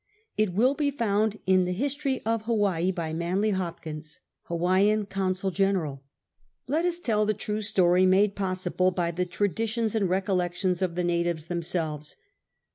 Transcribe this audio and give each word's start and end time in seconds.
It 0.35 0.53
will 0.53 0.73
be 0.73 0.89
found 0.89 1.37
in 1.45 1.65
the 1.65 1.71
History 1.73 2.23
of 2.25 2.45
Hawaii^ 2.45 2.91
by 2.95 3.13
Mauley 3.13 3.51
Hopkins, 3.51 4.19
Hawaiian 4.45 5.05
Consul 5.05 5.51
General. 5.51 6.01
Let 6.65 6.85
us 6.85 6.97
tell 6.99 7.23
the 7.27 7.35
true 7.35 7.61
story, 7.61 8.07
made 8.07 8.35
]K)s 8.35 8.61
siblc 8.65 8.95
by 8.95 9.11
the 9.11 9.27
traditions 9.27 9.93
and 9.93 10.09
recollections 10.09 10.81
of 10.81 10.95
the 10.95 11.03
natives 11.03 11.45
themselves. 11.45 12.15